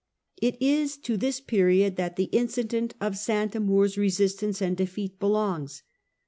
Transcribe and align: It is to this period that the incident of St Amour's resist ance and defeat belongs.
It 0.41 0.59
is 0.59 0.97
to 0.97 1.15
this 1.15 1.39
period 1.39 1.95
that 1.97 2.15
the 2.15 2.23
incident 2.31 2.95
of 2.99 3.15
St 3.19 3.53
Amour's 3.53 3.99
resist 3.99 4.41
ance 4.41 4.59
and 4.59 4.75
defeat 4.75 5.19
belongs. 5.19 5.83